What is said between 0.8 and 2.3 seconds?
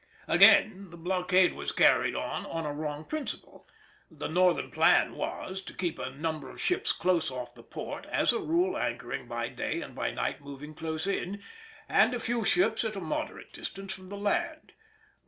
the blockade was carried